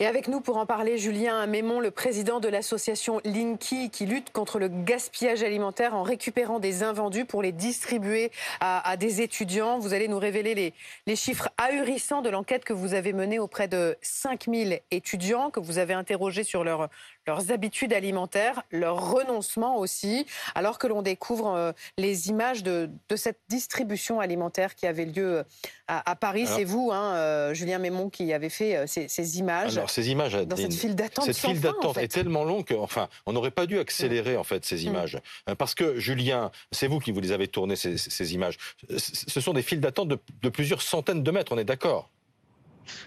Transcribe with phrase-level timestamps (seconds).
[0.00, 4.30] Et avec nous pour en parler, Julien Mémon, le président de l'association Linky, qui lutte
[4.30, 8.30] contre le gaspillage alimentaire en récupérant des invendus pour les distribuer
[8.60, 9.80] à, des étudiants.
[9.80, 10.72] Vous allez nous révéler les,
[11.08, 15.78] les chiffres ahurissants de l'enquête que vous avez menée auprès de 5000 étudiants, que vous
[15.78, 16.88] avez interrogés sur leur,
[17.28, 23.16] leurs habitudes alimentaires, leur renoncement aussi, alors que l'on découvre euh, les images de, de,
[23.16, 25.44] cette distribution alimentaire qui avait lieu
[25.88, 26.46] à, Paris.
[26.46, 30.34] C'est vous, hein, euh, Julien Mémon, qui avez fait euh, ces, ces images ces images,
[30.34, 33.66] dans cette file d'attente, cette file d'attente est tellement longue que, enfin, on n'aurait pas
[33.66, 34.88] dû accélérer en fait ces mm.
[34.88, 35.18] images,
[35.48, 38.58] euh, parce que Julien, c'est vous qui vous les avez tournées ces, images.
[38.96, 41.52] Ce sont des files d'attente de plusieurs centaines de mètres.
[41.52, 42.10] On est d'accord?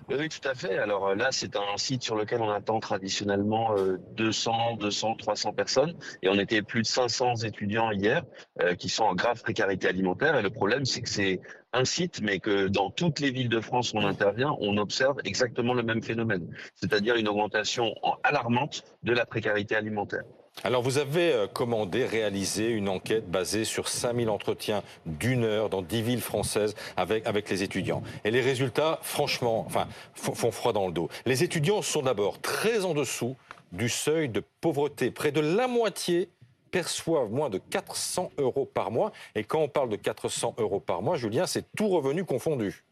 [0.09, 0.77] Oui, tout à fait.
[0.77, 3.75] Alors euh, là, c'est un site sur lequel on attend traditionnellement
[4.15, 5.95] 200, 200, 300 personnes.
[6.21, 8.23] Et on était plus de 500 étudiants hier
[8.61, 10.35] euh, qui sont en grave précarité alimentaire.
[10.37, 11.39] Et le problème, c'est que c'est
[11.73, 15.17] un site, mais que dans toutes les villes de France où on intervient, on observe
[15.23, 16.47] exactement le même phénomène.
[16.75, 20.23] C'est-à-dire une augmentation alarmante de la précarité alimentaire.
[20.63, 25.81] Alors vous avez euh, commandé, réalisé une enquête basée sur 5000 entretiens d'une heure dans
[25.81, 28.03] 10 villes françaises avec, les étudiants.
[28.25, 29.67] Et les résultats, franchement,
[30.13, 31.09] font froid dans le dos.
[31.25, 33.35] Les étudiants sont d'abord très en dessous
[33.71, 35.09] du seuil de pauvreté.
[35.09, 36.29] Près de la moitié
[36.69, 39.11] perçoivent moins de 400 euros par mois.
[39.35, 42.83] Et quand on parle de 400 euros par mois, Julien, c'est tout revenu confondu.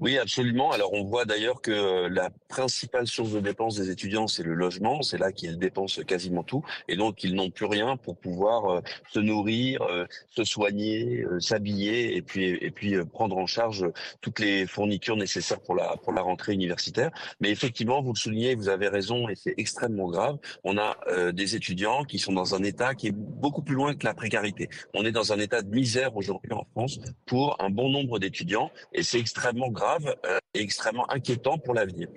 [0.00, 0.72] Oui, absolument.
[0.72, 4.52] Alors on voit d'ailleurs que euh, la principale source de dépenses des étudiants, c'est le
[4.52, 5.00] logement.
[5.00, 6.62] C'est là qu'ils dépensent quasiment tout.
[6.88, 12.14] Et donc ils n'ont plus rien pour pouvoir euh, se nourrir, euh, se soigner, s'habiller
[12.16, 13.86] et puis et puis prendre en charge
[14.20, 17.10] toutes les fournitures nécessaires pour la pour la rentrée universitaire.
[17.40, 20.36] Mais effectivement, vous le soulignez, vous avez raison et c'est extrêmement grave.
[20.62, 20.96] On a
[21.32, 24.68] des étudiants qui sont dans un état qui est beaucoup plus loin que la précarité.
[24.94, 28.70] On est dans un état de misère aujourd'hui en France pour un bon nombre d'étudiants
[28.92, 32.08] et c'est extrêmement grave euh, et extrêmement inquiétant pour l'avenir.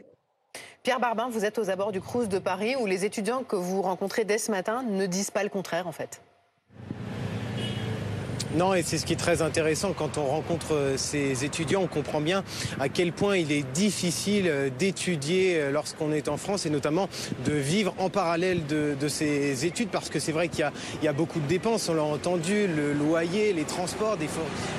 [0.83, 3.81] Pierre Barbin, vous êtes aux abords du Crous de Paris où les étudiants que vous
[3.81, 6.21] rencontrez dès ce matin ne disent pas le contraire en fait.
[8.55, 11.87] Non, et c'est ce qui est très intéressant quand on rencontre euh, ces étudiants, on
[11.87, 12.43] comprend bien
[12.79, 17.09] à quel point il est difficile euh, d'étudier euh, lorsqu'on est en France et notamment
[17.45, 20.69] de vivre en parallèle de, ces études parce que c'est vrai qu'il
[21.01, 24.27] y, a beaucoup de dépenses, on l'a entendu, le loyer, les transports, des,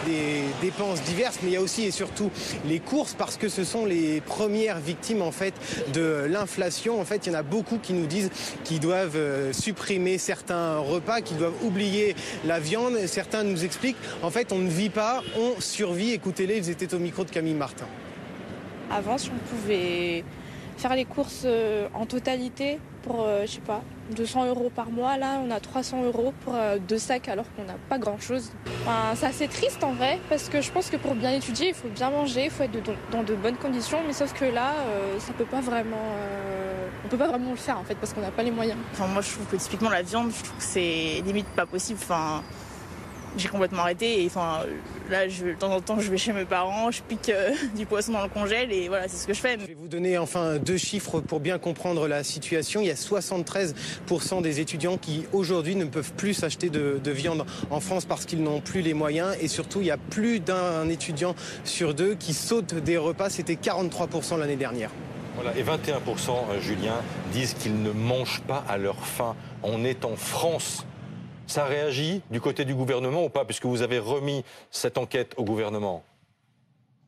[0.06, 2.30] des dépenses diverses, mais il y a aussi et surtout
[2.66, 5.54] les courses parce que ce sont les premières victimes en fait
[5.92, 7.00] de l'inflation.
[7.00, 8.30] En fait, il y en a beaucoup qui nous disent
[8.64, 9.18] qu'ils doivent
[9.52, 12.96] supprimer certains repas, qu'ils doivent oublier la viande.
[13.06, 16.12] Certains nous explique, en fait, on ne vit pas, on survit.
[16.12, 17.86] Écoutez-les, ils étaient au micro de Camille Martin.
[18.91, 20.25] Avant, si on pouvait
[20.76, 23.82] faire les courses euh, en totalité pour, euh, je sais pas,
[24.16, 27.64] 200 euros par mois, là, on a 300 euros pour euh, deux sacs alors qu'on
[27.64, 28.50] n'a pas grand-chose.
[28.82, 31.74] Enfin, c'est assez triste en vrai, parce que je pense que pour bien étudier, il
[31.74, 32.72] faut bien manger, il faut être
[33.10, 34.72] dans de bonnes conditions, mais sauf que là,
[35.19, 35.97] ça peut pas vraiment...
[37.04, 38.78] on peut pas vraiment le faire en fait, parce qu'on n'a pas les moyens.
[38.92, 41.98] Enfin, moi, je trouve que typiquement la viande, je trouve que c'est limite pas possible.
[42.03, 42.42] Enfin,
[43.37, 44.22] j'ai complètement arrêté.
[44.22, 44.61] Et enfin,
[45.11, 47.87] là, je, de temps en temps, je vais chez mes parents, je pique euh, du
[47.87, 49.56] poisson dans le congèle et voilà, c'est ce que je fais.
[49.61, 52.81] Je vais vous donner enfin deux chiffres pour bien comprendre la situation.
[52.81, 57.78] Il y a 73% des étudiants qui aujourd'hui ne peuvent plus s'acheter de, viande en
[57.78, 59.37] France parce qu'ils n'ont plus les moyens.
[59.41, 63.31] Et surtout, il y a plus d'un étudiant sur deux qui saute des repas.
[63.31, 64.91] C'était 43% l'année dernière.
[65.37, 66.95] Voilà, et 21%, euh, Julien,
[67.33, 69.34] disent qu'ils ne mangent pas à leur faim.
[69.62, 70.87] On est en France.
[71.47, 75.44] Ça réagit du côté du gouvernement ou pas, puisque vous avez remis cette enquête au
[75.44, 76.05] gouvernement?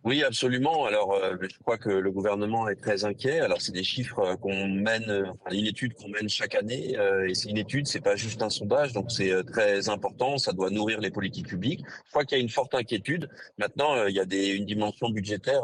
[0.06, 0.84] Oui, absolument.
[0.84, 3.40] Alors, euh, je crois que le gouvernement est très inquiet.
[3.40, 6.96] Alors, c'est des chiffres euh, qu'on mène, euh, enfin, une étude qu'on mène chaque année,
[7.26, 10.38] et c'est une étude, c'est pas juste un sondage, donc c'est très important.
[10.38, 11.80] Ça doit nourrir les politiques publiques.
[12.04, 13.28] Je crois qu'il y a une forte inquiétude.
[13.58, 15.62] Maintenant, il y a une dimension budgétaire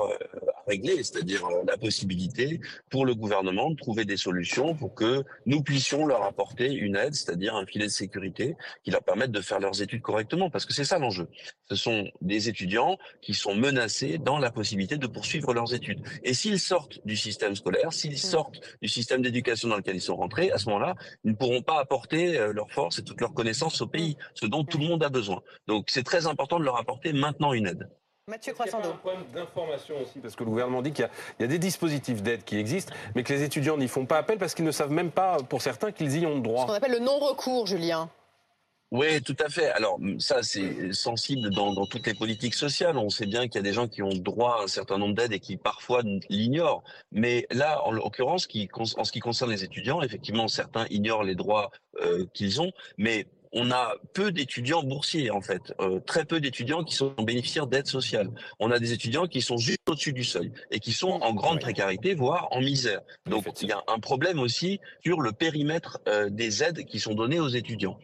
[0.66, 6.06] régler, c'est-à-dire la possibilité pour le gouvernement de trouver des solutions pour que nous puissions
[6.06, 9.82] leur apporter une aide, c'est-à-dire un filet de sécurité qui leur permette de faire leurs
[9.82, 11.28] études correctement, parce que c'est ça l'enjeu.
[11.68, 16.00] Ce sont des étudiants qui sont menacés dans la possibilité de poursuivre leurs études.
[16.22, 18.16] Et s'ils sortent du système scolaire, s'ils mm.
[18.16, 20.94] sortent du système d'éducation dans lequel ils sont rentrés, à ce moment-là,
[21.24, 24.46] ils ne pourront pas apporter euh, leur force et toute leur connaissance au pays, ce
[24.46, 25.42] dont tout le monde a besoin.
[25.66, 27.88] Donc c'est très important de leur apporter maintenant une aide.
[28.32, 28.88] Mathieu Croissando.
[28.88, 31.06] un problème d'information aussi, parce que le gouvernement dit qu'il
[31.38, 34.38] y, a des dispositifs d'aide qui existent, mais que les étudiants n'y font pas appel
[34.38, 36.62] parce qu'ils ne savent même pas, pour certains, qu'ils y ont droit.
[36.62, 38.08] Ce qu'on appelle le non-recours, Julien.
[38.90, 39.70] Oui, tout à fait.
[39.72, 42.96] Alors ça, c'est sensible dans, dans, toutes les politiques sociales.
[42.96, 45.14] On sait bien qu'il y a des gens qui ont droit à un certain nombre
[45.14, 46.00] d'aides et qui parfois
[46.30, 46.82] l'ignorent.
[47.10, 48.48] Mais là, en l'occurrence,
[48.96, 51.70] en ce qui concerne les étudiants, effectivement, certains ignorent les droits
[52.00, 52.72] euh, qu'ils ont.
[52.96, 57.66] Mais on a peu d'étudiants boursiers en fait, euh, très peu d'étudiants qui sont bénéficiaires
[57.66, 58.30] d'aide sociale.
[58.58, 61.60] On a des étudiants qui sont juste au-dessus du seuil et qui sont en grande
[61.60, 63.00] précarité, voire en misère.
[63.26, 67.14] Donc il y a un problème aussi sur le périmètre euh, des aides qui sont
[67.14, 67.98] données aux étudiants.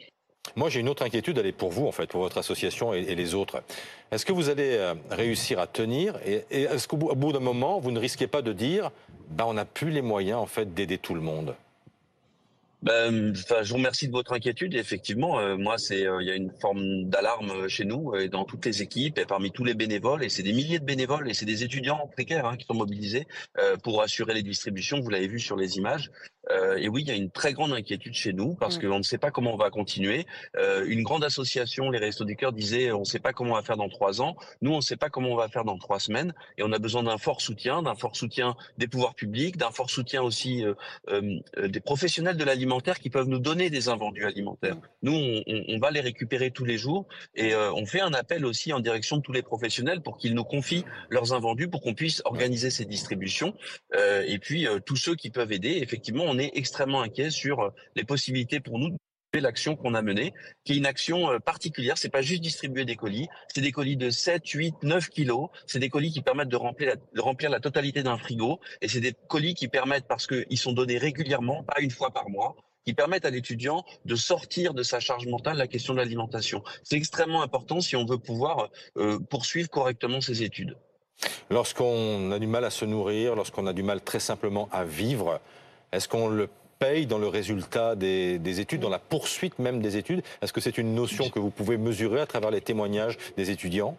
[0.57, 3.15] Moi, j'ai une autre inquiétude, elle est pour vous, en fait, pour votre association et,
[3.15, 3.63] les autres.
[4.11, 7.91] Est-ce que vous allez euh, réussir à tenir et, est-ce qu'au bout, d'un moment, vous
[7.91, 8.91] ne risquez pas de dire,
[9.31, 11.55] bah, on n'a plus les moyens, en fait, d'aider tout le monde?
[12.83, 14.75] Ben, je vous remercie de votre inquiétude.
[14.75, 18.29] effectivement, euh, moi, c'est euh, il y a une forme d'alarme euh, chez nous et
[18.29, 20.23] dans toutes les équipes et parmi tous les bénévoles.
[20.23, 23.27] Et c'est des milliers de bénévoles et c'est des étudiants précaires hein, qui sont mobilisés
[23.83, 25.01] pour assurer les distributions.
[25.01, 26.11] Vous l'avez vu sur les images.
[26.79, 29.19] Et oui, il y a une très grande inquiétude chez nous parce qu'on ne sait
[29.19, 30.27] pas comment on va continuer.
[30.87, 33.63] une grande association, les Restos du Cœur, disait on ne sait pas comment on va
[33.63, 34.37] faire dans trois ans.
[34.63, 36.33] Nous, on ne sait pas comment on va faire dans trois semaines.
[36.57, 39.91] Et on a besoin d'un fort soutien, d'un fort soutien des pouvoirs publics, d'un fort
[39.91, 40.65] soutien aussi
[41.11, 44.77] des professionnels de l'alimentation qui peuvent nous donner des invendus alimentaires.
[45.03, 48.73] Nous, on, va les récupérer tous les jours et euh, on fait un appel aussi
[48.73, 52.23] en direction de tous les professionnels pour qu'ils nous confient leurs invendus pour qu'on puisse
[52.25, 53.55] organiser ces distributions.
[53.95, 57.73] Euh, et puis, euh, tous ceux qui peuvent aider, effectivement, on est extrêmement inquiet sur
[57.97, 58.97] les possibilités pour nous
[59.41, 60.33] l'action qu'on a menée,
[60.65, 61.99] qui est une action euh, particulière.
[61.99, 65.49] C'est pas juste distribuer des colis, c'est des colis de 7, 8, 9 kilos.
[65.67, 68.61] C'est des colis qui permettent de remplir la, de remplir la totalité d'un frigo.
[68.81, 72.29] Et c'est des colis qui permettent, parce qu'ils sont donnés régulièrement, pas une fois par
[72.29, 76.63] mois, qui permettent à l'étudiant de sortir de sa charge mentale la question de l'alimentation.
[76.85, 80.77] C'est extrêmement important si on veut pouvoir euh, poursuivre correctement ses études.
[81.51, 85.41] Lorsqu'on a du mal à se nourrir, lorsqu'on a du mal très simplement à vivre,
[85.93, 86.49] est-ce qu'on le
[86.79, 90.23] paye dans le résultat des, études, dans la poursuite même des études?
[90.43, 93.97] Est-ce que c'est une notion que vous pouvez mesurer à travers les témoignages des étudiants?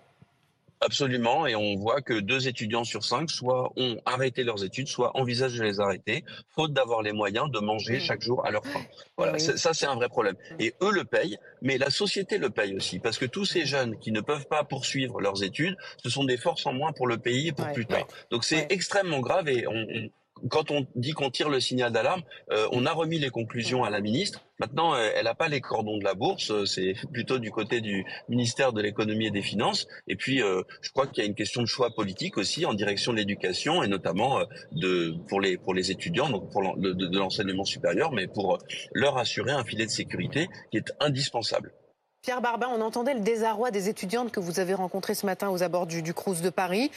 [0.82, 5.12] Absolument, et on voit que deux étudiants sur cinq soit ont arrêté leurs études, soit
[5.18, 6.24] envisagent de les arrêter,
[6.56, 8.00] faute d'avoir les moyens de manger mmh.
[8.00, 8.80] chaque jour à leur faim.
[9.18, 10.36] Voilà, ça c'est un vrai problème.
[10.58, 14.00] Et eux le payent, mais la société le paye aussi, parce que tous ces jeunes
[14.00, 17.18] qui ne peuvent pas poursuivre leurs études, ce sont des forces en moins pour le
[17.18, 18.08] pays et pour plus tard.
[18.32, 20.10] Donc c'est extrêmement grave et on,
[20.50, 22.22] quand on dit qu'on tire le signal d'alarme,
[22.52, 24.46] euh, on a remis les conclusions à la ministre.
[24.60, 27.82] Maintenant, euh, elle n'a pas les cordons de la bourse, euh, c'est plutôt du côté
[27.82, 29.88] du ministère de l'économie et des finances.
[30.08, 33.12] Et puis, je crois qu'il y a une question de choix politique aussi en direction
[33.12, 34.40] de l'éducation et notamment
[34.72, 38.60] de pour les pour les étudiants, donc pour de, l'enseignement supérieur, mais pour
[38.94, 41.74] leur assurer un filet de sécurité qui est indispensable.
[42.22, 45.64] Pierre Barbin, on entendait le désarroi des étudiantes que vous avez rencontrées ce matin aux
[45.64, 46.92] abords du, du Crous de Paris.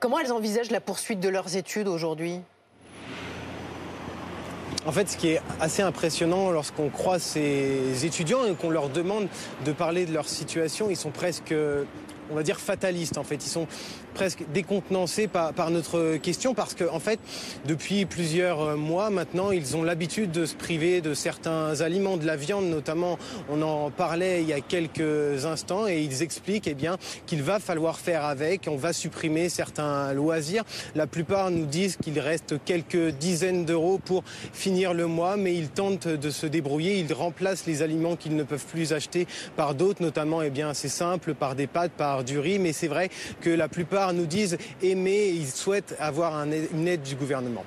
[0.00, 2.40] comment elles envisagent la poursuite de leurs études aujourd'hui?
[4.86, 9.26] En fait, ce qui est assez impressionnant lorsqu'on croise ces étudiants et qu'on leur demande
[9.64, 11.54] de parler de leur situation, ils sont presque
[12.30, 13.36] on va dire fatalistes en fait.
[13.36, 13.66] Ils sont
[14.16, 17.20] presque décontenancés par, par notre question parce que en fait,
[17.66, 22.24] depuis plusieurs euh, mois maintenant, ils ont l'habitude de se priver de certains aliments, de
[22.24, 23.18] la viande notamment.
[23.50, 26.96] On en parlait il y a quelques instants et ils expliquent eh bien
[27.26, 28.68] qu'il va falloir faire avec.
[28.68, 30.64] On va supprimer certains loisirs.
[30.94, 35.68] La plupart nous disent qu'il reste quelques dizaines d'euros pour finir le mois, mais ils
[35.68, 37.00] tentent de se débrouiller.
[37.00, 39.26] Ils remplacent les aliments qu'ils ne peuvent plus acheter
[39.56, 42.58] par d'autres, notamment eh bien c'est simple par des pâtes, par du riz.
[42.58, 43.10] Mais c'est vrai
[43.42, 47.64] que la plupart nous disent aimer, ils souhaitent avoir une aide du gouvernement.